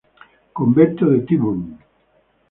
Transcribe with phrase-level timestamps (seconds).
[0.53, 1.77] Convento de Tyburn